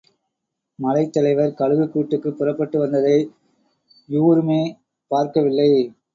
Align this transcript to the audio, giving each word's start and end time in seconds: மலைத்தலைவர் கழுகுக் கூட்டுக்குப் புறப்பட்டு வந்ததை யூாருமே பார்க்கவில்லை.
மலைத்தலைவர் 0.79 1.53
கழுகுக் 1.53 1.91
கூட்டுக்குப் 1.91 2.37
புறப்பட்டு 2.37 2.79
வந்ததை 2.79 3.15
யூாருமே 4.09 4.61
பார்க்கவில்லை. 5.11 5.71